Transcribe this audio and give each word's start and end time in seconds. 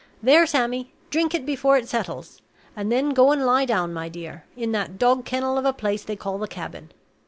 There, 0.23 0.47
Sammy! 0.47 0.93
drink 1.11 1.35
it 1.35 1.45
before 1.45 1.77
it 1.77 1.87
settles; 1.87 2.41
and 2.75 2.91
then 2.91 3.11
go 3.11 3.31
and 3.31 3.45
lie 3.45 3.65
down, 3.65 3.93
my 3.93 4.09
dear, 4.09 4.45
in 4.57 4.71
that 4.71 4.97
dog 4.97 5.25
kennel 5.25 5.59
of 5.59 5.65
a 5.65 5.73
place 5.73 6.03
they 6.03 6.15
call 6.15 6.39
the 6.39 6.47
cabin. 6.47 6.91